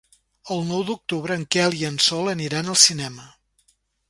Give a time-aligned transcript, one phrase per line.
[0.53, 3.29] El nou d'octubre en Quel i en Sol aniran al cinema.